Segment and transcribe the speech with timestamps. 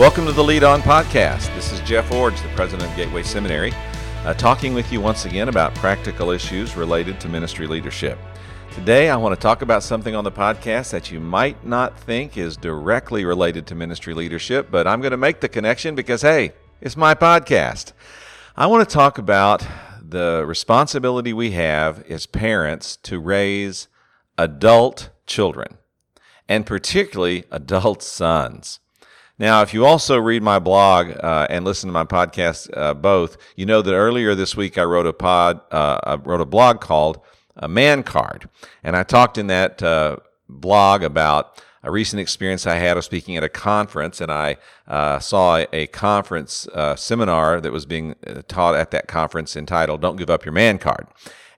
[0.00, 1.54] Welcome to the Lead On Podcast.
[1.54, 3.70] This is Jeff Iorg, the president of Gateway Seminary,
[4.24, 8.18] uh, talking with you once again about practical issues related to ministry leadership.
[8.72, 12.38] Today, I want to talk about something on the podcast that you might not think
[12.38, 16.54] is directly related to ministry leadership, but I'm going to make the connection because, hey,
[16.80, 17.92] it's my podcast.
[18.56, 19.66] I want to talk about
[20.00, 23.88] the responsibility we have as parents to raise
[24.38, 25.76] adult children,
[26.48, 28.80] and particularly adult sons.
[29.40, 33.38] Now, if you also read my blog uh, and listen to my podcast, uh, both,
[33.56, 36.82] you know that earlier this week I wrote a pod, uh, I wrote a blog
[36.82, 37.20] called
[37.56, 38.50] "A Man Card,"
[38.84, 43.36] and I talked in that uh, blog about a recent experience I had of speaking
[43.36, 48.14] at a conference, and I uh, saw a, conference uh, seminar that was being
[48.48, 51.06] taught at that conference entitled "Don't Give Up Your Man Card."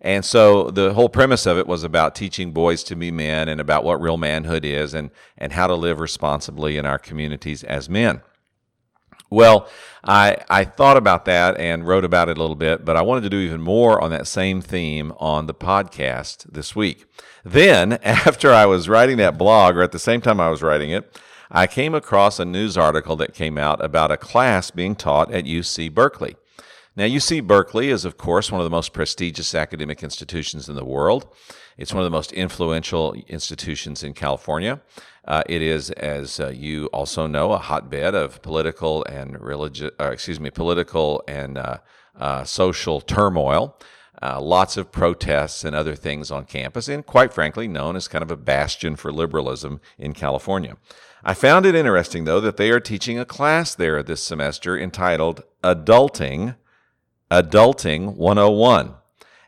[0.01, 3.61] And so the whole premise of it was about teaching boys to be men and
[3.61, 7.89] about what real manhood is and, and how to live responsibly in our communities as
[7.89, 8.20] men.
[9.33, 9.66] Well,
[10.05, 13.22] I, I thought about that and wrote about it a little bit, but I wanted
[13.22, 17.06] to do even more on that same theme on the podcast this week.
[17.42, 20.91] Then, after I was writing that blog, or at the same time I was writing
[20.91, 21.19] it,
[21.50, 25.47] I came across a news article that came out about a class being taught at
[25.47, 26.36] UC Berkeley.
[26.94, 30.84] Now, UC Berkeley is, of course, one of the most prestigious academic institutions in the
[30.84, 31.27] world.
[31.78, 34.83] It's one of the most influential institutions in California.
[35.25, 40.11] Uh, it is, as uh, you also know, a hotbed of political and religious, uh,
[40.11, 41.78] excuse me, political and uh,
[42.19, 43.77] uh, social turmoil.
[44.23, 48.31] Lots of protests and other things on campus, and quite frankly, known as kind of
[48.31, 50.77] a bastion for liberalism in California.
[51.25, 55.43] I found it interesting, though, that they are teaching a class there this semester entitled
[55.65, 56.55] Adulting
[57.33, 58.95] Adulting 101.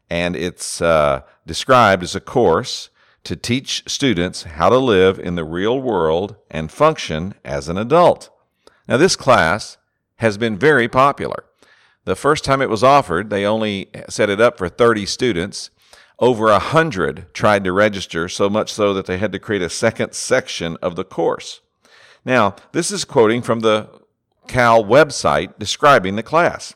[0.09, 2.89] And it's uh, described as a course
[3.25, 8.31] to teach students how to live in the real world and function as an adult.
[8.87, 9.79] Now, this class
[10.17, 11.45] has been very popular.
[12.05, 15.71] The first time it was offered, they only set it up for 30 students.
[16.21, 19.71] Over a hundred tried to register, so much so that they had to create a
[19.71, 21.61] second section of the course.
[22.25, 23.89] Now, this is quoting from the
[24.47, 26.75] Cal website describing the class.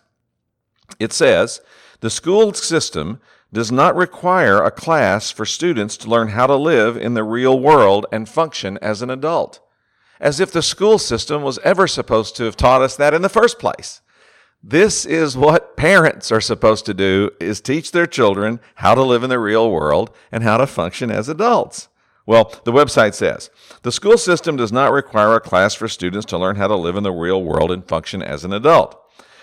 [0.98, 1.60] It says
[2.00, 3.20] the school system
[3.52, 7.58] does not require a class for students to learn how to live in the real
[7.58, 9.60] world and function as an adult.
[10.20, 13.28] As if the school system was ever supposed to have taught us that in the
[13.28, 14.00] first place.
[14.62, 19.22] This is what parents are supposed to do is teach their children how to live
[19.22, 21.88] in the real world and how to function as adults.
[22.26, 23.48] Well, the website says
[23.82, 26.96] the school system does not require a class for students to learn how to live
[26.96, 29.00] in the real world and function as an adult.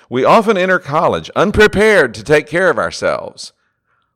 [0.10, 3.54] We often enter college unprepared to take care of ourselves.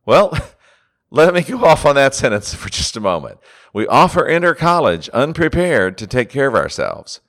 [0.09, 0.35] Well,
[1.11, 3.37] let me go off on that sentence for just a moment.
[3.73, 7.21] We often enter college unprepared to take care of ourselves.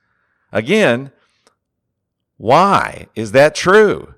[0.51, 1.13] Again,
[2.39, 4.15] why is that true?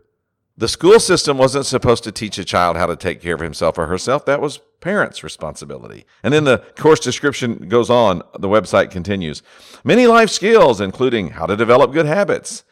[0.56, 3.78] The school system wasn't supposed to teach a child how to take care of himself
[3.78, 4.24] or herself.
[4.26, 6.04] That was parents' responsibility.
[6.22, 8.22] And then the course description goes on.
[8.38, 9.42] The website continues.
[9.82, 12.62] Many life skills, including how to develop good habits,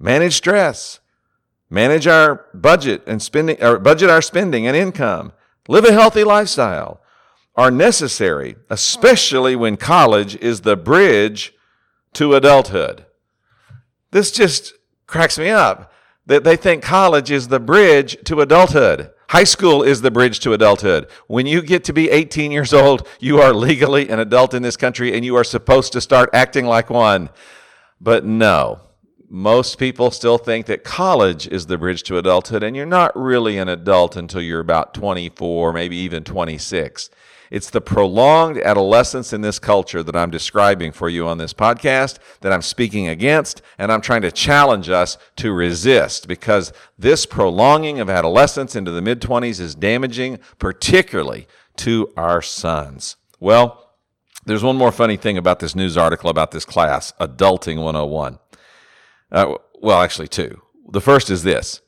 [0.00, 0.98] manage stress,
[1.70, 5.32] manage our budget and spending or budget our spending and income,
[5.68, 7.00] live a healthy lifestyle
[7.56, 11.54] are necessary, especially when college is the bridge
[12.12, 13.06] to adulthood.
[14.10, 14.74] This just
[15.06, 15.92] cracks me up
[16.26, 19.10] that they think college is the bridge to adulthood.
[19.30, 21.08] High school is the bridge to adulthood.
[21.26, 24.76] When you get to be 18 years old, you are legally an adult in this
[24.76, 27.30] country and you are supposed to start acting like one.
[28.00, 28.80] But no,
[29.28, 33.58] most people still think that college is the bridge to adulthood, and you're not really
[33.58, 37.10] an adult until you're about 24, maybe even 26.
[37.50, 42.18] It's the prolonged adolescence in this culture that I'm describing for you on this podcast,
[42.40, 48.00] that I'm speaking against, and I'm trying to challenge us to resist because this prolonging
[48.00, 53.16] of adolescence into the mid 20s is damaging, particularly to our sons.
[53.38, 53.94] Well,
[54.44, 58.38] there's one more funny thing about this news article about this class, Adulting 101.
[59.30, 60.62] Uh, well, actually, two.
[60.88, 61.80] The first is this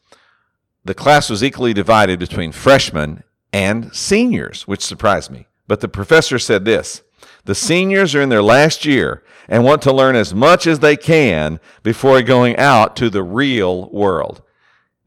[0.84, 5.46] the class was equally divided between freshmen and seniors, which surprised me.
[5.66, 7.02] But the professor said this
[7.44, 10.96] the seniors are in their last year and want to learn as much as they
[10.96, 14.42] can before going out to the real world.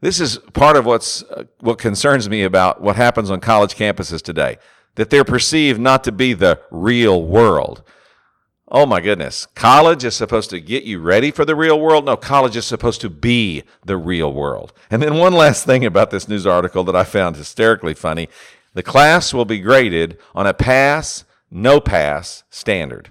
[0.00, 4.20] This is part of what's uh, what concerns me about what happens on college campuses
[4.20, 4.58] today
[4.94, 7.82] that they're perceived not to be the real world.
[8.74, 9.44] Oh my goodness.
[9.54, 12.06] College is supposed to get you ready for the real world.
[12.06, 14.72] No, college is supposed to be the real world.
[14.90, 18.30] And then one last thing about this news article that I found hysterically funny.
[18.72, 23.10] The class will be graded on a pass, no pass standard.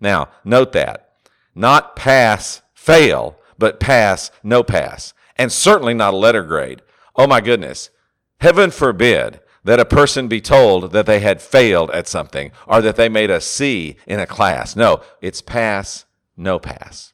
[0.00, 1.10] Now, note that.
[1.52, 6.82] Not pass, fail, but pass, no pass, and certainly not a letter grade.
[7.16, 7.90] Oh my goodness.
[8.38, 12.96] Heaven forbid that a person be told that they had failed at something or that
[12.96, 14.76] they made a C in a class.
[14.76, 16.04] No, it's pass,
[16.36, 17.12] no pass.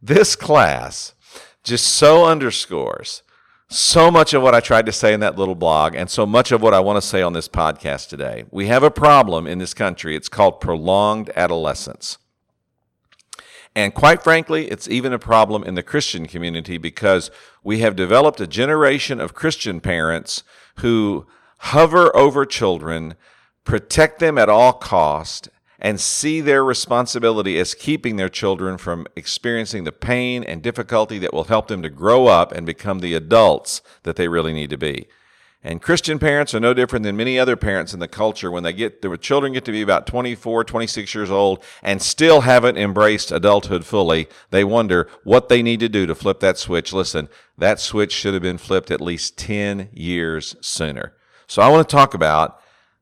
[0.00, 1.14] This class
[1.62, 3.22] just so underscores
[3.68, 6.52] so much of what I tried to say in that little blog and so much
[6.52, 8.44] of what I want to say on this podcast today.
[8.50, 10.14] We have a problem in this country.
[10.14, 12.18] It's called prolonged adolescence.
[13.74, 17.30] And quite frankly, it's even a problem in the Christian community because
[17.64, 20.44] we have developed a generation of Christian parents
[20.76, 21.26] who
[21.64, 23.14] hover over children,
[23.64, 29.84] protect them at all cost, and see their responsibility as keeping their children from experiencing
[29.84, 33.80] the pain and difficulty that will help them to grow up and become the adults
[34.02, 35.06] that they really need to be.
[35.62, 38.74] And Christian parents are no different than many other parents in the culture when they
[38.74, 43.32] get their children get to be about 24, 26 years old and still haven't embraced
[43.32, 44.28] adulthood fully.
[44.50, 46.92] They wonder what they need to do to flip that switch.
[46.92, 51.14] Listen, that switch should have been flipped at least 10 years sooner.
[51.46, 52.60] So I want to talk about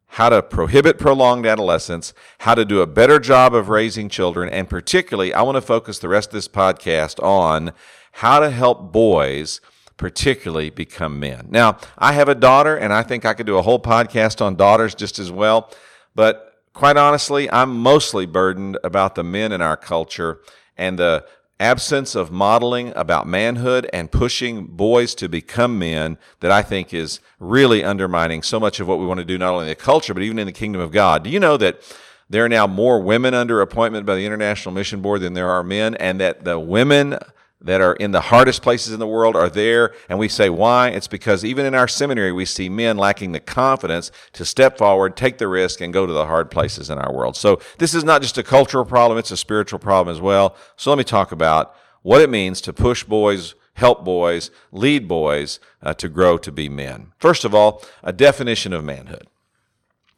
[0.09, 4.69] how to prohibit prolonged adolescence, how to do a better job of raising children, and
[4.69, 7.73] particularly, I want to focus the rest of this podcast on
[8.12, 9.61] how to help boys
[9.97, 11.47] particularly become men.
[11.49, 14.56] Now, I have a daughter, and I think I could do a whole podcast on
[14.56, 15.71] daughters just as well,
[16.15, 20.41] but quite honestly, I'm mostly burdened about the men in our culture
[20.77, 21.25] and the
[21.62, 27.20] absence of modeling about manhood and pushing boys to become men that I think is
[27.38, 30.12] really undermining so much of what we want to do, not only in the culture,
[30.12, 31.23] but even in the kingdom of God.
[31.23, 31.81] Do you know that
[32.29, 35.62] there are now more women under appointment by the International Mission Board than there are
[35.62, 37.19] men, and that the women
[37.64, 39.94] that are in the hardest places in the world are there.
[40.09, 40.88] And we say, why?
[40.88, 45.17] It's because even in our seminary, we see men lacking the confidence to step forward,
[45.17, 47.37] take the risk, and go to the hard places in our world.
[47.37, 50.56] So this is not just a cultural problem, it's a spiritual problem as well.
[50.76, 55.61] So let me talk about what it means to push boys, help boys, lead boys
[55.82, 57.12] uh, to grow to be men.
[57.19, 59.29] First of all, a definition of manhood.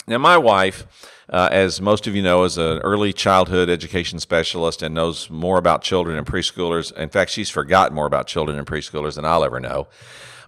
[0.07, 0.87] Now, my wife,
[1.29, 5.59] uh, as most of you know, is an early childhood education specialist and knows more
[5.59, 6.93] about children and preschoolers.
[6.97, 9.89] In fact, she's forgotten more about children and preschoolers than I'll ever know.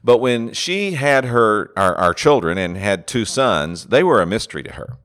[0.04, 4.26] But when she had her our, our children and had two sons, they were a
[4.26, 4.98] mystery to her.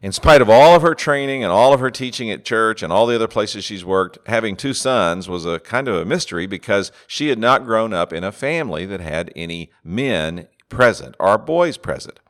[0.00, 2.92] In spite of all of her training and all of her teaching at church and
[2.92, 6.46] all the other places she's worked, having two sons was a kind of a mystery
[6.46, 11.36] because she had not grown up in a family that had any men present or
[11.36, 12.20] boys present.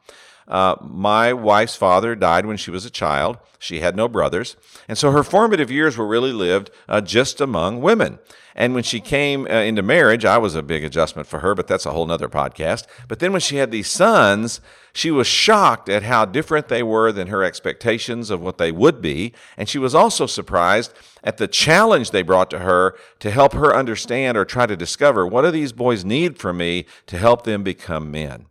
[0.48, 3.38] Uh, my wife's father died when she was a child.
[3.58, 4.56] She had no brothers.
[4.88, 8.18] And so her formative years were really lived uh, just among women.
[8.54, 11.68] And when she came uh, into marriage, I was a big adjustment for her, but
[11.68, 12.86] that's a whole nother podcast.
[13.06, 14.60] But then when she had these sons,
[14.92, 19.00] she was shocked at how different they were than her expectations of what they would
[19.00, 19.32] be.
[19.56, 20.92] And she was also surprised
[21.22, 25.24] at the challenge they brought to her to help her understand or try to discover
[25.24, 28.46] what do these boys need from me to help them become men.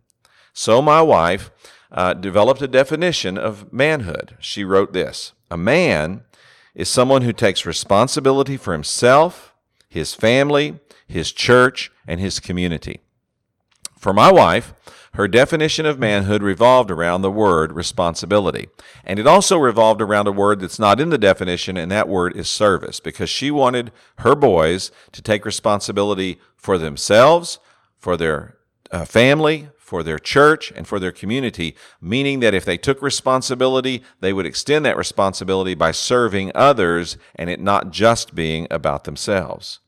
[0.54, 1.50] So my wife
[1.90, 4.36] uh, developed a definition of manhood.
[4.40, 6.24] She wrote this A man
[6.74, 9.54] is someone who takes responsibility for himself,
[9.88, 13.00] his family, his church, and his community.
[13.98, 14.74] For my wife,
[15.14, 18.68] her definition of manhood revolved around the word responsibility.
[19.04, 22.36] And it also revolved around a word that's not in the definition, and that word
[22.36, 27.58] is service, because she wanted her boys to take responsibility for themselves,
[27.98, 28.58] for their
[28.92, 34.02] uh, family, for their church and for their community, meaning that if they took responsibility,
[34.20, 39.80] they would extend that responsibility by serving others and it not just being about themselves.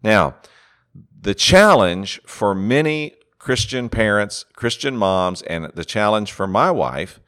[0.00, 0.36] Now,
[1.20, 7.18] the challenge for many Christian parents, Christian moms, and the challenge for my wife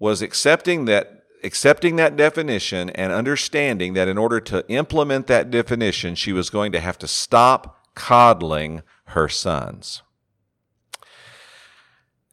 [0.00, 6.16] was accepting that accepting that definition and understanding that in order to implement that definition,
[6.16, 10.02] she was going to have to stop coddling her sons.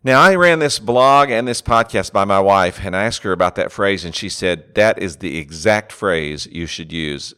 [0.05, 3.31] Now, I ran this blog and this podcast by my wife, and I asked her
[3.31, 7.33] about that phrase, and she said, That is the exact phrase you should use.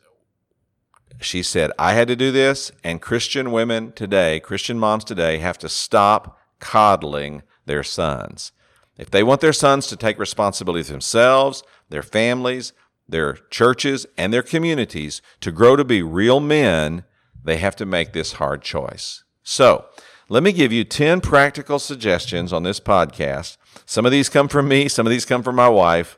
[1.22, 5.60] She said, I had to do this, and Christian women today, Christian moms today, have
[5.60, 8.52] to stop coddling their sons.
[8.98, 12.74] If they want their sons to take responsibility for themselves, their families,
[13.08, 17.04] their churches, and their communities to grow to be real men,
[17.44, 19.24] they have to make this hard choice.
[19.44, 19.86] So,
[20.27, 23.58] let me give you 10 practical suggestions on this podcast.
[23.86, 26.17] Some of these come from me, some of these come from my wife,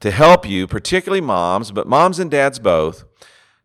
[0.00, 3.04] to help you, particularly moms, but moms and dads both,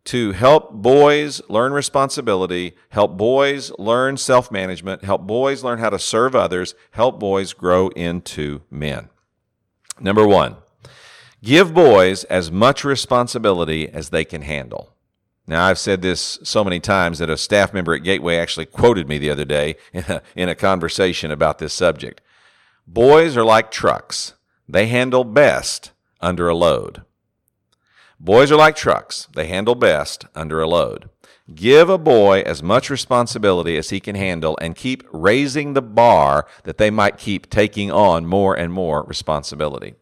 [0.06, 6.00] to help boys learn responsibility, help boys learn self management, help boys learn how to
[6.00, 9.10] serve others, help boys grow into men.
[10.00, 10.58] Number one,
[11.44, 14.95] give boys as much responsibility as they can handle.
[15.48, 19.08] Now, I've said this so many times that a staff member at Gateway actually quoted
[19.08, 22.22] me the other day in a, in a conversation about this subject.
[22.88, 24.34] Boys are like trucks,
[24.68, 27.04] they handle best under a load.
[28.20, 31.10] Boys are like trucks, they handle best under a load.
[31.54, 36.48] Give a boy as much responsibility as he can handle and keep raising the bar
[36.64, 39.94] that they might keep taking on more and more responsibility.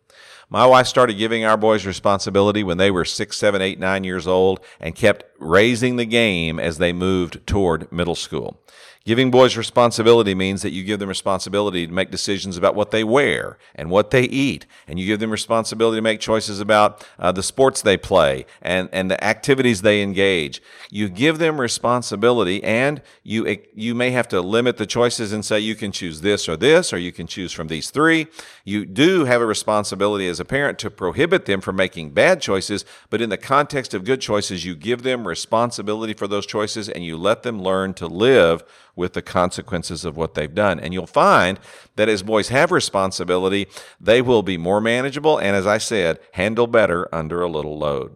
[0.54, 4.28] My wife started giving our boys responsibility when they were six, seven, eight, nine years
[4.28, 8.60] old and kept raising the game as they moved toward middle school.
[9.06, 13.04] Giving boys responsibility means that you give them responsibility to make decisions about what they
[13.04, 17.30] wear and what they eat, and you give them responsibility to make choices about uh,
[17.34, 20.62] the sports they play and, and the activities they engage.
[20.90, 25.60] You give them responsibility, and you you may have to limit the choices and say
[25.60, 28.28] you can choose this or this, or you can choose from these three.
[28.64, 33.22] You do have a responsibility as parent to prohibit them from making bad choices, but
[33.22, 37.18] in the context of good choices, you give them responsibility for those choices and you
[37.18, 38.64] let them learn to live
[38.96, 40.80] with the consequences of what they've done.
[40.80, 41.60] And you'll find
[41.96, 43.68] that as boys have responsibility,
[44.00, 48.16] they will be more manageable and, as I said, handle better under a little load.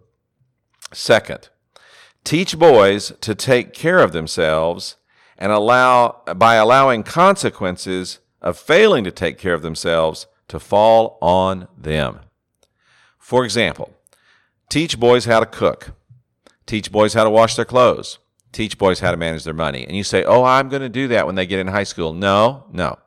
[0.93, 1.49] Second,
[2.23, 4.95] teach boys to take care of themselves
[5.37, 11.67] and allow by allowing consequences of failing to take care of themselves to fall on
[11.77, 12.19] them.
[13.19, 13.93] For example,
[14.69, 15.91] teach boys how to cook.
[16.65, 18.19] Teach boys how to wash their clothes
[18.51, 19.85] teach boys how to manage their money.
[19.85, 22.13] And you say, oh, I'm going to do that when they get in high school.
[22.13, 22.97] No, no.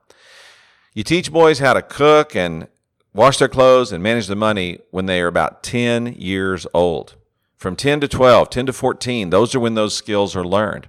[0.94, 2.68] You teach boys how to cook and
[3.12, 7.16] wash their clothes and manage the money when they are about 10 years old.
[7.56, 10.88] From 10 to 12, 10 to 14, those are when those skills are learned.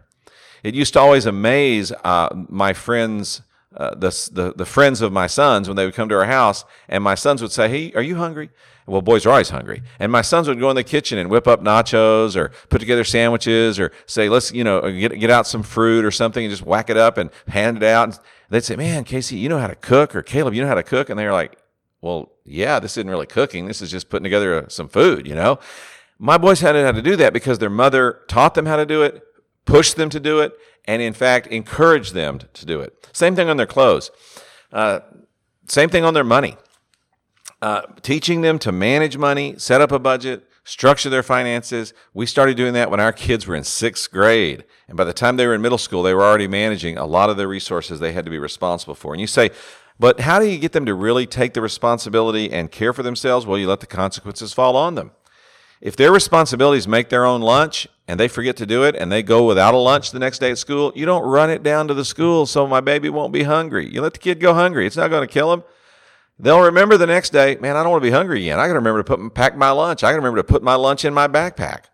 [0.63, 3.41] It used to always amaze uh, my friends,
[3.75, 6.65] uh, the, the, the friends of my sons, when they would come to our house,
[6.89, 8.49] and my sons would say, Hey, are you hungry?
[8.87, 9.83] Well, boys are always hungry.
[9.99, 13.03] And my sons would go in the kitchen and whip up nachos or put together
[13.03, 16.63] sandwiches or say, let's, you know, get, get out some fruit or something and just
[16.63, 18.09] whack it up and hand it out.
[18.09, 20.75] And they'd say, man, Casey, you know how to cook or Caleb, you know how
[20.75, 21.09] to cook.
[21.09, 21.57] And they're like,
[22.01, 23.67] well, yeah, this isn't really cooking.
[23.67, 25.59] This is just putting together uh, some food, you know?
[26.17, 29.03] My boys had how to do that because their mother taught them how to do
[29.03, 29.23] it,
[29.65, 30.53] pushed them to do it,
[30.85, 33.09] and in fact, encourage them to do it.
[33.13, 34.11] Same thing on their clothes.
[34.71, 35.01] Uh,
[35.67, 36.57] same thing on their money
[37.61, 41.93] uh, teaching them to manage money, set up a budget, structure their finances.
[42.13, 44.63] We started doing that when our kids were in sixth grade.
[44.88, 47.29] And by the time they were in middle school, they were already managing a lot
[47.29, 49.13] of the resources they had to be responsible for.
[49.13, 49.51] And you say,
[50.00, 53.45] but how do you get them to really take the responsibility and care for themselves?
[53.45, 55.11] Well, you let the consequences fall on them.
[55.81, 59.23] If their responsibilities make their own lunch and they forget to do it and they
[59.23, 61.95] go without a lunch the next day at school, you don't run it down to
[61.95, 63.91] the school so my baby won't be hungry.
[63.91, 64.85] You let the kid go hungry.
[64.85, 65.63] It's not going to kill him.
[66.38, 68.59] They'll remember the next day, man, I don't want to be hungry again.
[68.59, 70.03] I got to remember to put pack my lunch.
[70.03, 71.85] I got to remember to put my lunch in my backpack.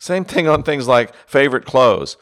[0.00, 2.16] Same thing on things like favorite clothes.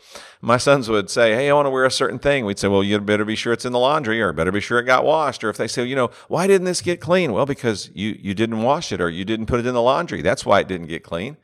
[0.46, 2.44] My sons would say, Hey, I want to wear a certain thing.
[2.44, 4.78] We'd say, Well, you better be sure it's in the laundry or better be sure
[4.78, 5.42] it got washed.
[5.42, 7.32] Or if they say, You know, why didn't this get clean?
[7.32, 10.22] Well, because you, you didn't wash it or you didn't put it in the laundry.
[10.22, 11.36] That's why it didn't get clean.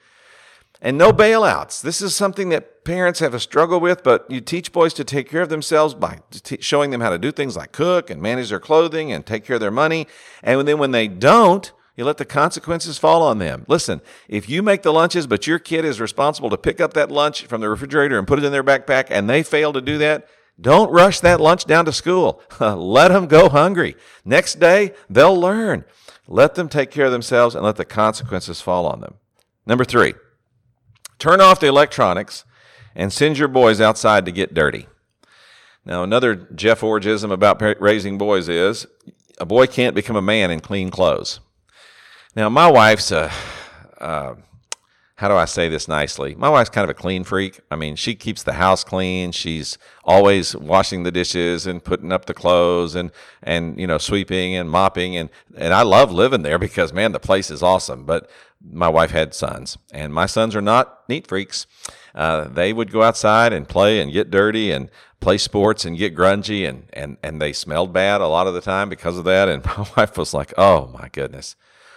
[0.81, 1.83] And no bailouts.
[1.83, 5.29] This is something that parents have a struggle with, but you teach boys to take
[5.29, 8.51] care of themselves by t- showing them how to do things like cook and manage
[8.51, 10.07] their clothing and take care of their money.
[10.45, 13.65] And then when they don't, you let the consequences fall on them.
[13.69, 17.11] Listen, if you make the lunches, but your kid is responsible to pick up that
[17.11, 19.99] lunch from the refrigerator and put it in their backpack, and they fail to do
[19.99, 20.27] that,
[20.61, 22.43] don't rush that lunch down to school.
[22.61, 23.97] let them go hungry.
[24.25, 25.85] Next day, they'll learn.
[26.29, 29.15] Let them take care of themselves and let the consequences fall on them.
[29.67, 30.15] Number three,
[31.23, 32.45] Turn off the electronics
[32.97, 34.89] and send your boys outside to get dirty.
[35.85, 38.89] Now, another Jeff Iorgism about raising boys is
[39.39, 41.39] a boy can't become a man in clean clothes.
[42.35, 43.31] Now, my wife's a,
[43.99, 44.37] uh,
[45.17, 46.35] how do I say this nicely?
[46.35, 47.61] My wife's kind of a clean freak.
[47.71, 49.33] I mean, she keeps the house clean.
[49.33, 53.11] She's always washing the dishes and putting up the clothes and,
[53.43, 55.15] and, you know, sweeping and mopping.
[55.15, 58.07] And, and I love living there because, man, the place is awesome.
[58.07, 58.31] But
[58.67, 61.67] my wife had sons, and my sons are not neat freaks.
[62.15, 64.89] Uh, they would go outside and play and get dirty and
[65.21, 68.61] play sports and get grungy, and, and, and they smelled bad a lot of the
[68.63, 69.51] time because of that.
[69.51, 71.57] And my wife was like, oh my goodness,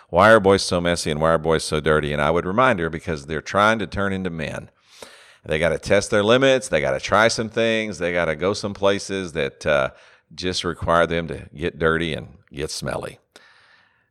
[0.10, 2.14] why are boys so messy and why are boys so dirty?
[2.14, 4.70] And I would remind her because they're trying to turn into men.
[5.46, 8.36] They got to test their limits, they got to try some things, they got to
[8.36, 9.92] go some places that uh,
[10.34, 13.20] just require them to get dirty and get smelly.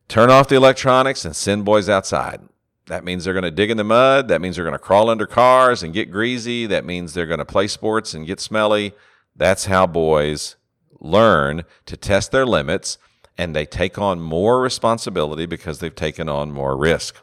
[0.07, 2.41] Turn off the electronics and send boys outside.
[2.87, 4.29] That means they're going to dig in the mud.
[4.29, 6.67] That means they're going to crawl under cars and get greasy.
[6.67, 8.93] That means they're going to play sports and get smelly.
[9.35, 10.57] That's how boys
[11.00, 12.99] learn to test their limits
[13.37, 17.17] and they take on more responsibility because they've taken on more risk.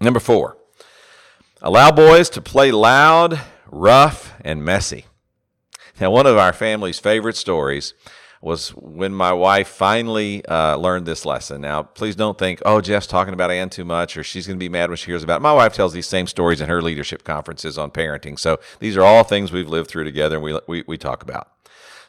[0.00, 0.56] Number four,
[1.62, 3.38] Allow boys to play loud,
[3.70, 5.04] rough, and messy.
[6.00, 7.92] Now, one of our family's favorite stories
[8.40, 11.60] was when my wife finally uh, learned this lesson.
[11.60, 14.64] Now, please don't think, oh, Jeff's talking about Ann too much or she's going to
[14.64, 15.42] be mad when she hears about it.
[15.42, 18.38] My wife tells these same stories in her leadership conferences on parenting.
[18.38, 21.48] So these are all things we've lived through together and we, we, we talk about.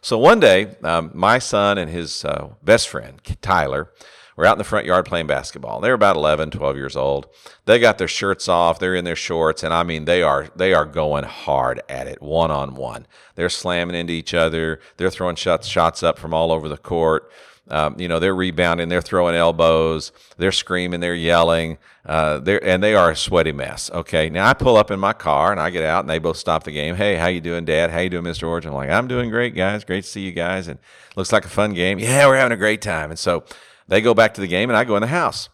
[0.03, 3.91] So one day, um, my son and his uh, best friend, Tyler,
[4.35, 5.79] were out in the front yard playing basketball.
[5.79, 7.27] They're about 11, 12 years old.
[7.65, 8.79] They got their shirts off.
[8.79, 12.19] They're in their shorts, and I mean, they are they are going hard at it,
[12.19, 13.05] one on one.
[13.35, 14.79] They're slamming into each other.
[14.97, 17.31] They're throwing shots shots up from all over the court.
[17.71, 22.83] Um, you know, they're rebounding, they're throwing elbows, they're screaming, they're yelling, uh, they're, and
[22.83, 23.89] they are a sweaty mess.
[23.91, 26.35] Okay, now I pull up in my car and I get out, and they both
[26.35, 26.95] stop the game.
[26.95, 27.89] Hey, how you doing, Dad?
[27.89, 28.45] How you doing, Mr.
[28.45, 28.65] Orange?
[28.65, 29.85] I'm like, I'm doing great, guys.
[29.85, 30.79] Great to see you guys, and
[31.15, 31.97] looks like a fun game.
[31.97, 33.09] Yeah, we're having a great time.
[33.09, 33.45] And so
[33.87, 35.47] they go back to the game, and I go in the house.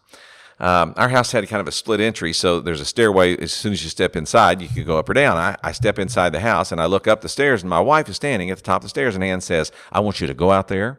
[0.60, 3.36] Um, our house had kind of a split entry, so there's a stairway.
[3.36, 5.36] As soon as you step inside, you can go up or down.
[5.36, 8.08] I, I step inside the house, and I look up the stairs, and my wife
[8.08, 10.34] is standing at the top of the stairs, and Ann says, I want you to
[10.34, 10.98] go out there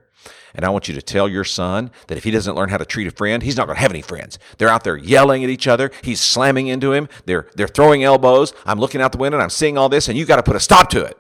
[0.53, 2.85] and I want you to tell your son that if he doesn't learn how to
[2.85, 4.39] treat a friend, he's not going to have any friends.
[4.57, 5.91] They're out there yelling at each other.
[6.01, 7.07] He's slamming into him.
[7.25, 8.53] They're, they're throwing elbows.
[8.65, 10.55] I'm looking out the window and I'm seeing all this, and you got to put
[10.55, 11.17] a stop to it,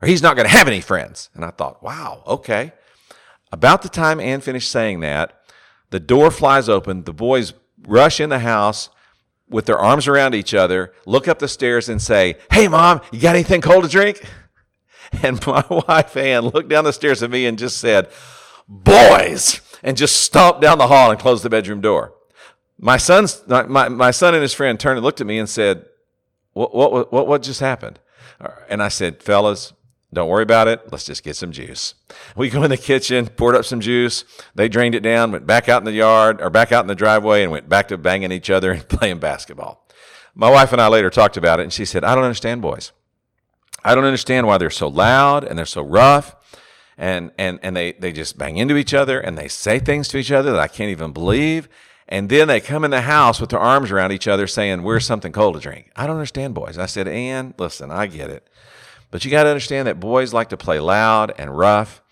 [0.00, 1.30] or he's not going to have any friends.
[1.34, 2.72] And I thought, wow, okay.
[3.50, 5.38] About the time Ann finished saying that,
[5.90, 7.04] the door flies open.
[7.04, 7.52] The boys
[7.86, 8.88] rush in the house
[9.52, 13.20] with their arms around each other, look up the stairs and say, Hey, mom, you
[13.20, 14.22] got anything cold to drink?
[15.22, 18.08] And my wife, Ann, looked down the stairs at me and just said,
[18.72, 19.60] Boys!
[19.82, 22.14] And just stomped down the hall and closed the bedroom door.
[22.78, 25.84] My, son's, my, my son and his friend turned and looked at me and said,
[26.52, 28.00] What, what, what, what just happened?
[28.68, 29.72] And I said, Fellas,
[30.12, 30.92] don't worry about it.
[30.92, 31.94] Let's just get some juice.
[32.36, 34.24] We go in the kitchen, poured up some juice.
[34.54, 36.94] They drained it down, went back out in the yard or back out in the
[36.94, 39.86] driveway and went back to banging each other and playing basketball.
[40.34, 42.92] My wife and I later talked about it and she said, I don't understand boys.
[43.84, 46.36] I don't understand why they're so loud and they're so rough
[46.96, 50.18] and, and, and they, they just bang into each other and they say things to
[50.18, 51.68] each other that I can't even believe.
[52.08, 55.06] And then they come in the house with their arms around each other saying, Where's
[55.06, 55.90] something cold to drink?
[55.96, 56.76] I don't understand boys.
[56.76, 58.48] I said, Ann, listen, I get it.
[59.10, 62.02] But you got to understand that boys like to play loud and rough.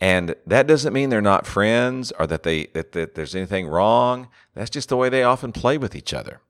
[0.00, 4.28] And that doesn't mean they're not friends or that, they, that, that there's anything wrong.
[4.54, 6.40] That's just the way they often play with each other.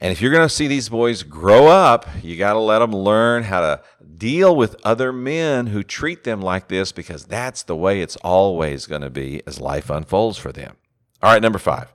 [0.00, 2.92] And if you're going to see these boys grow up, you got to let them
[2.92, 3.82] learn how to
[4.16, 8.86] deal with other men who treat them like this because that's the way it's always
[8.86, 10.76] going to be as life unfolds for them.
[11.22, 11.92] All right, number five.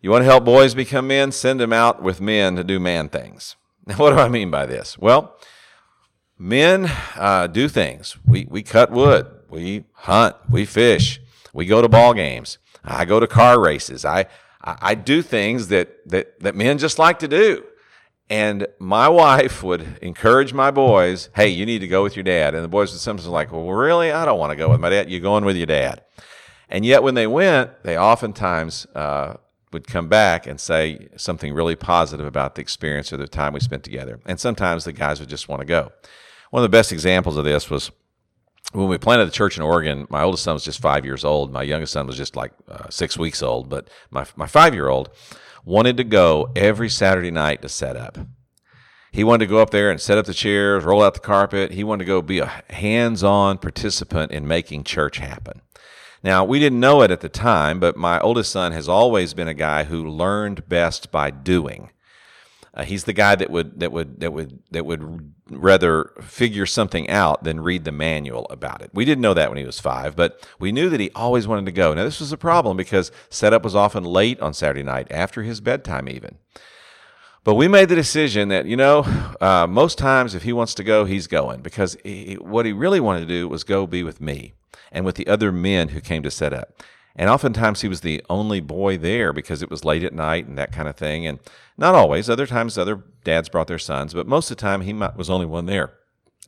[0.00, 1.30] You want to help boys become men?
[1.30, 3.56] Send them out with men to do man things.
[3.84, 4.96] Now, what do I mean by this?
[4.96, 5.36] Well,
[6.38, 8.16] men uh, do things.
[8.24, 11.20] We, we cut wood, we hunt, we fish,
[11.52, 12.58] we go to ball games.
[12.84, 14.04] I go to car races.
[14.04, 14.26] I,
[14.64, 17.64] I, do things that, that, that men just like to do.
[18.30, 22.54] And my wife would encourage my boys, hey, you need to go with your dad.
[22.54, 24.12] And the boys would sometimes like, well, really?
[24.12, 25.10] I don't want to go with my dad.
[25.10, 26.02] You're going with your dad.
[26.68, 29.34] And yet when they went, they oftentimes uh,
[29.72, 33.60] would come back and say something really positive about the experience or the time we
[33.60, 34.20] spent together.
[34.24, 35.92] And sometimes the guys would just want to go.
[36.50, 37.90] One of the best examples of this was
[38.72, 40.06] when we planted the church in Oregon.
[40.10, 41.52] My oldest son was just five years old.
[41.52, 43.68] My youngest son was just like uh, six weeks old.
[43.68, 45.10] But my, my five year old
[45.64, 48.18] wanted to go every Saturday night to set up.
[49.12, 51.72] He wanted to go up there and set up the chairs, roll out the carpet.
[51.72, 55.60] He wanted to go be a hands on participant in making church happen.
[56.24, 59.48] Now, we didn't know it at the time, but my oldest son has always been
[59.48, 61.90] a guy who learned best by doing.
[62.74, 67.08] Uh, he's the guy that would that would that would that would rather figure something
[67.10, 68.90] out than read the manual about it.
[68.94, 71.66] We didn't know that when he was five, but we knew that he always wanted
[71.66, 71.92] to go.
[71.92, 75.60] Now this was a problem because setup was often late on Saturday night after his
[75.60, 76.38] bedtime even.
[77.44, 79.02] But we made the decision that you know
[79.40, 83.00] uh, most times if he wants to go, he's going because he, what he really
[83.00, 84.54] wanted to do was go be with me
[84.90, 86.82] and with the other men who came to set up.
[87.14, 90.56] And oftentimes he was the only boy there because it was late at night and
[90.56, 91.26] that kind of thing.
[91.26, 91.40] And
[91.82, 92.30] not always.
[92.30, 95.46] Other times, other dads brought their sons, but most of the time he was only
[95.46, 95.92] one there.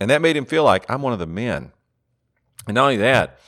[0.00, 1.72] And that made him feel like I'm one of the men.
[2.66, 3.38] And not only that,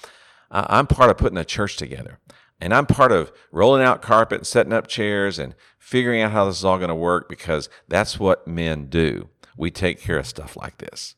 [0.50, 2.18] I'm part of putting a church together.
[2.60, 6.46] And I'm part of rolling out carpet and setting up chairs and figuring out how
[6.46, 9.28] this is all going to work because that's what men do.
[9.56, 11.14] We take care of stuff like this.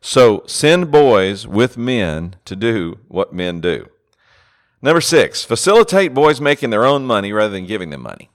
[0.00, 3.86] So send boys with men to do what men do.
[4.82, 8.30] Number six, facilitate boys making their own money rather than giving them money.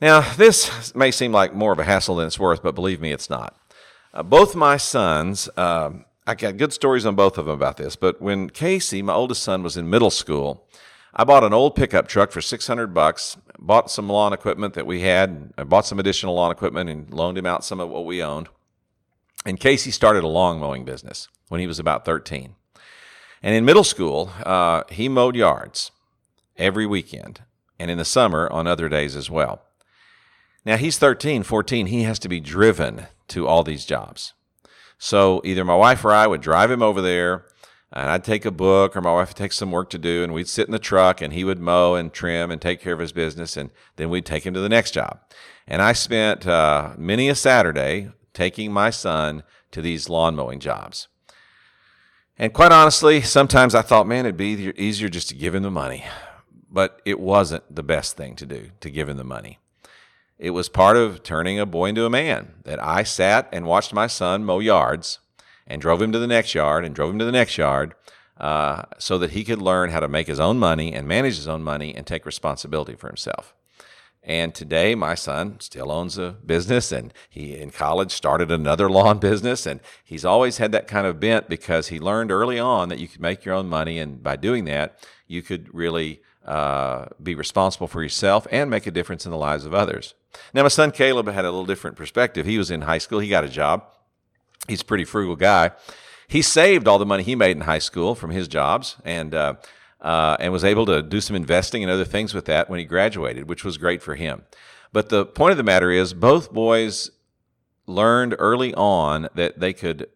[0.00, 3.12] Now, this may seem like more of a hassle than it's worth, but believe me,
[3.12, 3.56] it's not.
[4.14, 7.96] Uh, both my sons, um, I got good stories on both of them about this,
[7.96, 10.68] but when Casey, my oldest son, was in middle school,
[11.14, 13.36] I bought an old pickup truck for 600 bucks.
[13.58, 15.52] bought some lawn equipment that we had.
[15.58, 18.48] I bought some additional lawn equipment and loaned him out some of what we owned.
[19.44, 22.54] And Casey started a lawn mowing business when he was about 13.
[23.42, 25.90] And in middle school, uh, he mowed yards
[26.56, 27.42] every weekend
[27.80, 29.62] and in the summer on other days as well.
[30.68, 31.86] Now he's 13, 14.
[31.86, 34.34] He has to be driven to all these jobs.
[34.98, 37.46] So either my wife or I would drive him over there
[37.90, 40.34] and I'd take a book or my wife would take some work to do and
[40.34, 42.98] we'd sit in the truck and he would mow and trim and take care of
[42.98, 45.20] his business and then we'd take him to the next job.
[45.66, 51.08] And I spent uh, many a Saturday taking my son to these lawn mowing jobs.
[52.38, 55.70] And quite honestly, sometimes I thought, man, it'd be easier just to give him the
[55.70, 56.04] money.
[56.70, 59.60] But it wasn't the best thing to do, to give him the money.
[60.38, 63.92] It was part of turning a boy into a man that I sat and watched
[63.92, 65.18] my son mow yards
[65.66, 67.94] and drove him to the next yard and drove him to the next yard
[68.38, 71.48] uh, so that he could learn how to make his own money and manage his
[71.48, 73.52] own money and take responsibility for himself.
[74.22, 79.18] And today, my son still owns a business, and he in college started another lawn
[79.18, 79.64] business.
[79.66, 83.08] And he's always had that kind of bent because he learned early on that you
[83.08, 87.86] could make your own money, and by doing that, you could really uh, be responsible
[87.86, 90.14] for yourself and make a difference in the lives of others.
[90.54, 92.46] Now, my son Caleb had a little different perspective.
[92.46, 93.84] He was in high school, he got a job.
[94.66, 95.72] He's a pretty frugal guy.
[96.26, 99.54] He saved all the money he made in high school from his jobs and uh,
[100.00, 102.84] uh, and was able to do some investing and other things with that when he
[102.84, 104.42] graduated, which was great for him.
[104.92, 107.10] But the point of the matter is, both boys
[107.86, 110.08] learned early on that they could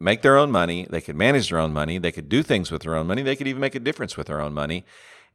[0.00, 2.82] make their own money, they could manage their own money, they could do things with
[2.82, 4.84] their own money, they could even make a difference with their own money.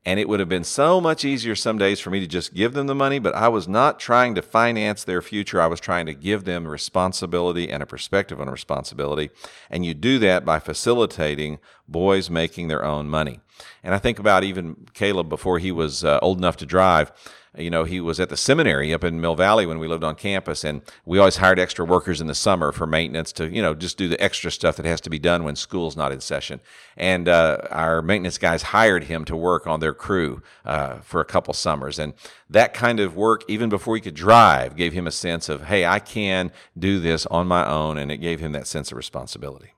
[0.05, 2.73] And it would have been so much easier some days for me to just give
[2.73, 5.61] them the money, but I was not trying to finance their future.
[5.61, 9.29] I was trying to give them responsibility and a perspective on responsibility.
[9.69, 13.39] And you do that by facilitating boys making their own money.
[13.81, 17.11] And I think about even Caleb before he was uh, old enough to drive
[17.57, 20.15] you know, he was at the seminary up in Mill Valley when we lived on
[20.15, 23.73] campus, and we always hired extra workers in the summer for maintenance to, you know,
[23.73, 26.59] just do the extra stuff that has to be done when school's not in session.
[26.97, 31.25] And uh, our maintenance guys hired him to work on their crew uh, for a
[31.25, 32.13] couple summers, and
[32.49, 35.85] that kind of work, even before he could drive, gave him a sense of, hey,
[35.85, 39.73] I can do this on my own, and it gave him that sense of responsibility.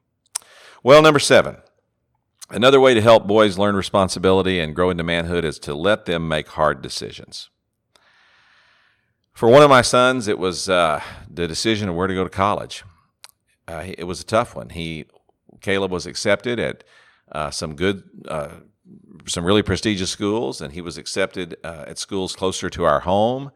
[0.81, 1.57] Well, number seven.
[2.49, 6.27] Another way to help boys learn responsibility and grow into manhood is to let them
[6.27, 7.49] make hard decisions.
[9.35, 12.29] For one of my sons, it was uh, the decision of where to go to
[12.29, 12.85] college.
[13.67, 14.69] Uh, it was a tough one.
[14.69, 15.07] He,
[15.59, 16.85] Caleb, was accepted at
[17.33, 18.51] uh, some good, uh,
[19.27, 23.51] some really prestigious schools, and he was accepted uh, at schools closer to our home.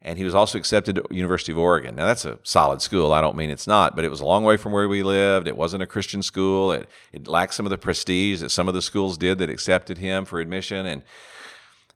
[0.00, 1.96] And he was also accepted at University of Oregon.
[1.96, 3.12] Now that's a solid school.
[3.12, 5.46] I don't mean it's not, but it was a long way from where we lived.
[5.46, 6.72] It wasn't a Christian school.
[6.72, 9.98] It, it lacked some of the prestige that some of the schools did that accepted
[9.98, 10.86] him for admission.
[10.86, 11.02] And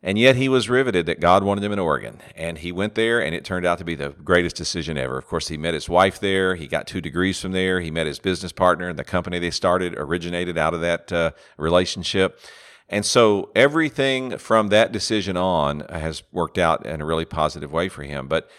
[0.03, 2.19] and yet he was riveted that God wanted him in Oregon.
[2.35, 5.17] And he went there, and it turned out to be the greatest decision ever.
[5.17, 6.57] Of course, he met his wife there.
[6.57, 7.81] He got two degrees from there.
[7.81, 11.31] He met his business partner, and the company they started originated out of that uh,
[11.57, 12.41] relationship.
[12.89, 17.89] And so everything from that decision on has worked out in a really positive way
[17.89, 18.27] for him.
[18.27, 18.51] But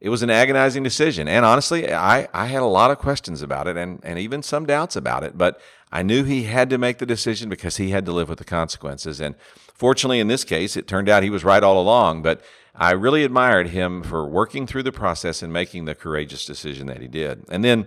[0.00, 1.28] it was an agonizing decision.
[1.28, 4.64] And honestly, I, I had a lot of questions about it and, and even some
[4.64, 5.36] doubts about it.
[5.36, 8.38] But I knew he had to make the decision because he had to live with
[8.38, 9.20] the consequences.
[9.20, 9.34] And
[9.78, 12.42] Fortunately, in this case, it turned out he was right all along, but
[12.74, 17.00] I really admired him for working through the process and making the courageous decision that
[17.00, 17.44] he did.
[17.48, 17.86] And then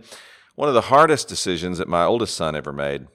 [0.55, 3.07] one of the hardest decisions that my oldest son ever made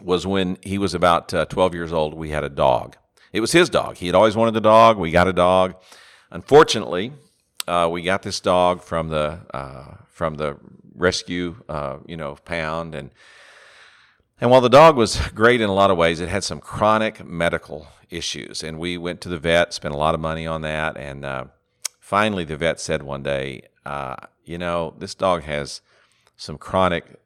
[0.00, 2.14] was when he was about uh, 12 years old.
[2.14, 2.96] We had a dog.
[3.32, 3.98] It was his dog.
[3.98, 4.98] He had always wanted a dog.
[4.98, 5.76] We got a dog.
[6.32, 7.12] Unfortunately,
[7.66, 10.56] uh, we got this dog from the uh, from the
[10.94, 13.10] rescue, uh, you know, pound, and
[14.40, 17.24] and while the dog was great in a lot of ways, it had some chronic
[17.24, 18.62] medical issues.
[18.62, 20.96] And we went to the vet, spent a lot of money on that.
[20.96, 21.44] And uh,
[22.00, 25.80] finally, the vet said one day, uh, You know, this dog has
[26.36, 27.18] some chronic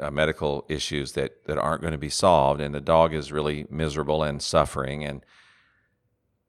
[0.00, 2.60] uh, medical issues that, that aren't going to be solved.
[2.60, 5.04] And the dog is really miserable and suffering.
[5.04, 5.22] And,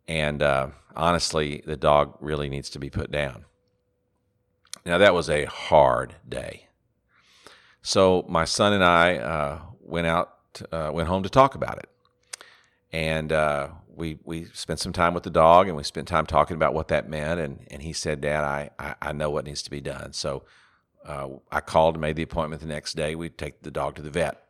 [0.08, 3.46] and uh, honestly, the dog really needs to be put down.
[4.86, 6.68] Now, that was a hard day.
[7.82, 10.34] So, my son and I uh, went out,
[10.72, 11.90] uh, went home to talk about it,
[12.92, 16.56] and uh, we we spent some time with the dog, and we spent time talking
[16.56, 17.40] about what that meant.
[17.40, 20.44] And and he said, "Dad, I I, I know what needs to be done." So
[21.06, 23.16] uh, I called and made the appointment the next day.
[23.16, 24.44] We'd take the dog to the vet.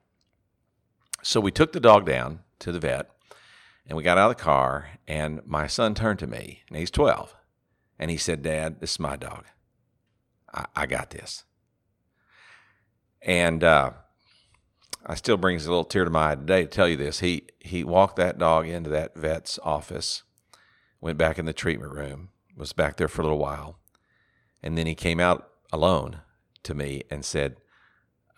[1.23, 3.09] So we took the dog down to the vet,
[3.87, 4.89] and we got out of the car.
[5.07, 7.35] And my son turned to me, and he's twelve,
[7.97, 9.45] and he said, "Dad, this is my dog.
[10.53, 11.43] I, I got this."
[13.21, 13.91] And uh,
[15.05, 17.19] I still brings a little tear to my eye today to tell you this.
[17.19, 20.23] He he walked that dog into that vet's office
[20.99, 23.77] went back in the treatment room, was back there for a little while,
[24.63, 26.21] and then he came out alone
[26.63, 27.57] to me and said,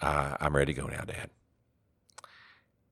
[0.02, 1.30] I'm ready to go now, Dad.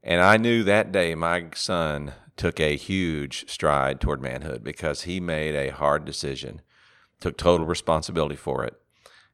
[0.03, 5.19] And I knew that day my son took a huge stride toward manhood because he
[5.19, 6.61] made a hard decision,
[7.19, 8.79] took total responsibility for it,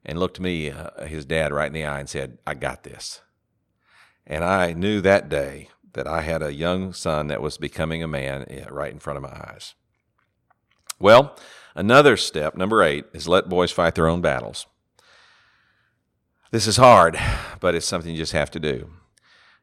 [0.06, 3.22] and looked me, uh, his dad, right in the eye and said, I got this.
[4.26, 8.08] And I knew that day that I had a young son that was becoming a
[8.08, 9.76] man eh, right in front of my eyes.
[11.00, 11.38] Well,
[11.76, 14.66] another step, number eight, is let boys fight their own battles.
[16.52, 17.20] This is hard,
[17.60, 18.92] but it's something you just have to do.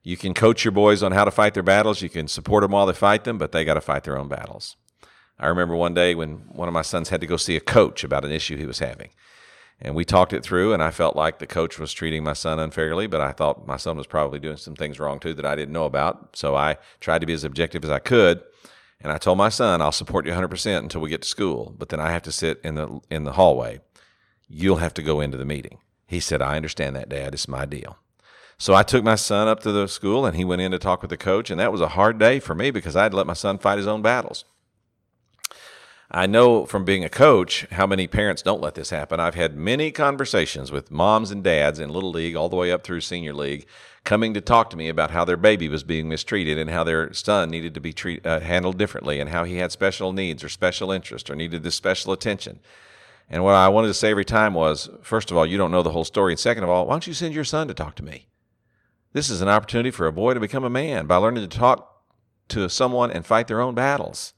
[0.03, 2.01] You can coach your boys on how to fight their battles.
[2.01, 4.29] You can support them while they fight them, but they got to fight their own
[4.29, 4.77] battles.
[5.39, 8.05] I remember one day when one of my sons had to go see a coach
[8.05, 9.11] about an issue he was having.
[9.81, 12.59] And we talked it through, and I felt like the coach was treating my son
[12.59, 15.57] unfairly, but I thought my son was probably doing some things wrong too that I
[15.57, 16.37] didn't know about.
[16.37, 18.43] So I tried to be as objective as I could.
[19.01, 21.89] And I told my son, I'll support you 100% until we get to school, but
[21.89, 23.81] then I have to sit in the, in the hallway.
[24.47, 25.79] You'll have to go into the meeting.
[26.07, 27.33] He said, I understand that, Dad.
[27.33, 27.97] It's my deal.
[28.61, 31.01] So I took my son up to the school and he went in to talk
[31.01, 31.49] with the coach.
[31.49, 33.57] And that was a hard day for me because I had to let my son
[33.57, 34.45] fight his own battles.
[36.11, 39.19] I know from being a coach how many parents don't let this happen.
[39.19, 42.85] I've had many conversations with moms and dads in Little League all the way up
[42.85, 43.67] through Senior League
[44.05, 47.15] coming to talk to me about how their baby was being mistreated and how their
[47.15, 50.51] son needed to be treat, uh, handled differently and how he had special needs or
[50.51, 52.61] special interest or needed this special attention.
[53.31, 55.83] And what I wanted to say every time was, first of all, you don't know
[55.83, 56.35] the whole story.
[56.35, 58.27] And second of all, why don't you send your son to talk to me?
[59.13, 62.03] This is an opportunity for a boy to become a man by learning to talk
[62.49, 64.35] to someone and fight their own battles.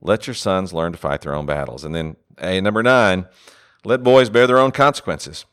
[0.00, 1.84] Let your sons learn to fight their own battles.
[1.84, 3.26] And then, A, number nine,
[3.84, 5.44] let boys bear their own consequences.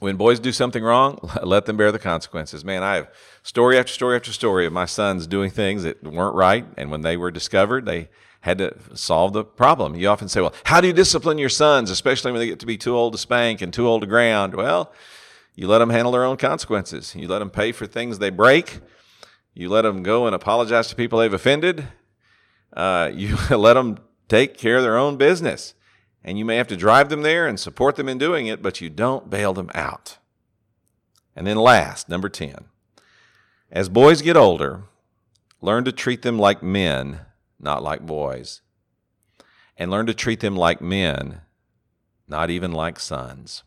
[0.00, 2.64] When boys do something wrong, let them bear the consequences.
[2.64, 3.08] Man, I have
[3.42, 6.66] story after story after story of my sons doing things that weren't right.
[6.76, 8.10] And when they were discovered, they
[8.42, 9.94] had to solve the problem.
[9.94, 12.66] You often say, well, how do you discipline your sons, especially when they get to
[12.66, 14.54] be too old to spank and too old to ground?
[14.54, 14.92] Well,
[15.54, 17.14] you let them handle their own consequences.
[17.14, 18.80] You let them pay for things they break.
[19.54, 21.88] You let them go and apologize to people they've offended.
[22.72, 25.74] Uh, you let them take care of their own business.
[26.22, 28.80] And you may have to drive them there and support them in doing it, but
[28.80, 30.18] you don't bail them out.
[31.34, 32.66] And then last, number 10.
[33.70, 34.82] As boys get older,
[35.62, 37.20] learn to treat them like men
[37.60, 38.62] not like boys.
[39.76, 41.42] And learn to treat them like men,
[42.28, 43.62] not even like sons.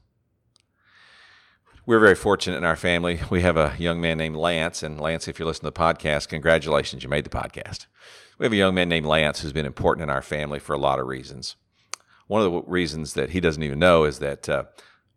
[1.86, 3.20] We're very fortunate in our family.
[3.30, 4.84] We have a young man named Lance.
[4.84, 7.88] And Lance, if you're listening to the podcast, congratulations, you made the podcast.
[8.38, 10.78] We have a young man named Lance who's been important in our family for a
[10.78, 11.58] lot of reasons.
[12.28, 14.64] One of the reasons that he doesn't even know is that uh,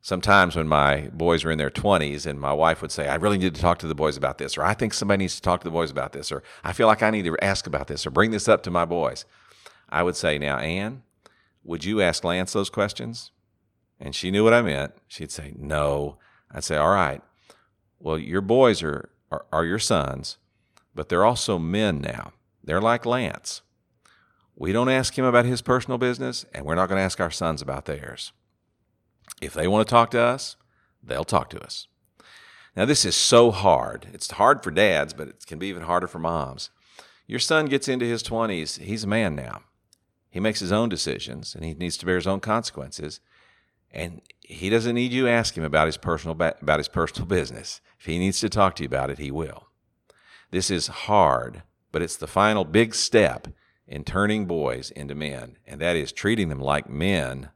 [0.01, 3.39] sometimes when my boys were in their 20s and my wife would say, I really
[3.39, 5.61] need to talk to the boys about this, or I think somebody needs to talk
[5.61, 8.05] to the boys about this, or I feel like I need to ask about this,
[8.05, 9.25] or bring this up to my boys,
[9.89, 11.05] I would say, Now, Ann,
[11.63, 13.31] would you ask Lance those questions?
[14.01, 14.95] And she knew what I meant.
[15.07, 16.19] She'd say, No.
[16.51, 17.23] I'd say, All right.
[17.99, 20.37] Well, your boys are, are, are your sons,
[20.95, 22.33] but they're also men now.
[22.63, 23.63] They're like Lance.
[24.55, 27.31] We don't ask him about his personal business, and we're not going to ask our
[27.31, 28.33] sons about theirs.
[29.41, 30.57] If they want to talk to us,
[31.03, 31.89] they'll talk to us.
[32.75, 34.09] Now, this is so hard.
[34.13, 36.71] It's hard for dads, but it can be even harder for moms.
[37.27, 39.63] Your son gets into his 20s, he's a man now.
[40.31, 43.21] He makes his own decisions and he needs to bear his own consequences.
[43.91, 47.81] And he doesn't need you ask him about his personal about his personal business.
[47.99, 49.67] If he needs to talk to you about it, he will.
[50.53, 53.49] This is hard, but it's the final big step
[53.89, 57.51] in turning boys into men, and that is treating them like men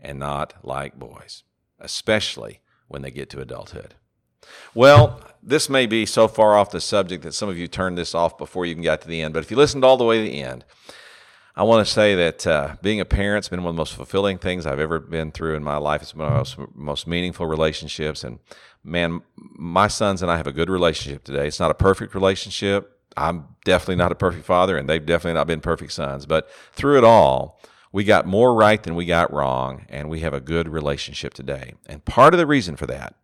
[0.00, 1.44] and not like boys,
[1.78, 3.94] especially when they get to adulthood.
[4.74, 8.14] Well, this may be so far off the subject that some of you turned this
[8.14, 10.24] off before you even got to the end, but if you listened all the way
[10.24, 10.64] to the end,
[11.54, 14.38] I want to say that uh, being a parent's been one of the most fulfilling
[14.38, 16.00] things I've ever been through in my life.
[16.00, 18.24] It's one of the most, most meaningful relationships.
[18.24, 18.38] And
[18.82, 21.46] man, my sons and I have a good relationship today.
[21.46, 22.98] It's not a perfect relationship.
[23.18, 26.24] I'm definitely not a perfect father, and they've definitely not been perfect sons.
[26.24, 27.60] But through it all,
[27.92, 31.74] we got more right than we got wrong, and we have a good relationship today.
[31.86, 33.14] And part of the reason for that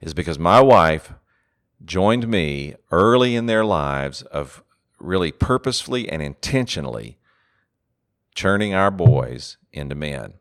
[0.00, 1.12] is because my wife
[1.84, 4.64] joined me early in their lives of
[4.98, 7.17] really purposefully and intentionally
[8.38, 10.32] churning our boys into men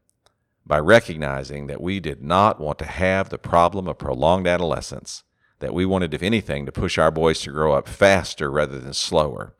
[0.63, 5.23] by recognizing that we did not want to have the problem of prolonged adolescence,
[5.57, 8.93] that we wanted, if anything, to push our boys to grow up faster rather than
[8.93, 9.55] slower.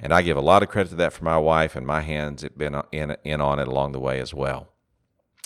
[0.00, 2.40] And I give a lot of credit to that for my wife, and my hands
[2.40, 4.72] have been in, in on it along the way as well.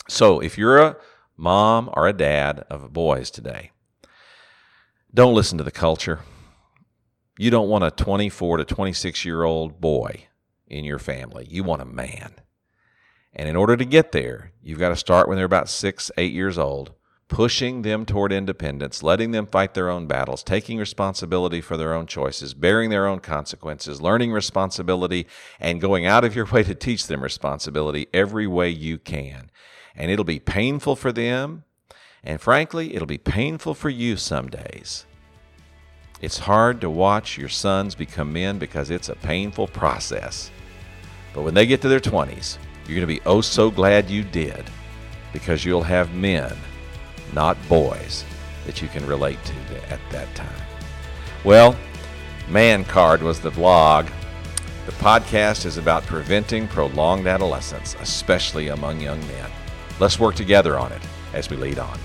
[0.09, 0.96] So if you're a
[1.37, 3.72] mom or a dad of boys today,
[5.12, 6.20] don't listen to the culture.
[7.38, 10.28] You don't want a 24 to 26 year old boy
[10.66, 11.46] in your family.
[11.48, 12.35] You want a man.
[13.35, 16.33] And in order to get there, you've got to start when they're about six, eight
[16.33, 16.92] years old,
[17.29, 22.07] pushing them toward independence, letting them fight their own battles, taking responsibility for their own
[22.07, 25.26] choices, bearing their own consequences, learning responsibility,
[25.61, 29.50] and going out of your way to teach them responsibility every way you can.
[29.94, 31.64] And it'll be painful for them.
[32.22, 35.05] And frankly, it'll be painful for you some days.
[36.22, 40.50] It's hard to watch your sons become men because it's a painful process.
[41.37, 44.25] But when they get to their 20s, you're going to be oh so glad you
[44.25, 44.64] did
[45.35, 46.57] because you'll have men,
[47.35, 48.25] not boys,
[48.64, 50.62] that you can relate to at that time.
[51.44, 51.77] Well,
[52.49, 54.07] Man Card was the blog.
[54.87, 59.51] The podcast is about preventing prolonged adolescence, especially among young men.
[60.01, 61.03] Let's work together on it
[61.35, 61.99] as we lead on.